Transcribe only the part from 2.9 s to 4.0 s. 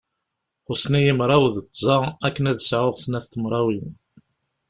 snat tmerwin.